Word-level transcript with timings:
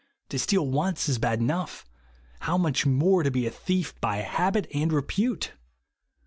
To 0.29 0.39
steal 0.39 0.67
once 0.67 1.07
is 1.07 1.19
bad 1.19 1.41
enough, 1.41 1.85
how 2.39 2.57
much 2.57 2.87
more 2.87 3.21
to 3.21 3.29
be 3.29 3.45
a 3.45 3.51
thief 3.51 3.93
by 4.01 4.15
habit 4.17 4.65
and 4.73 4.91
repute 4.91 5.51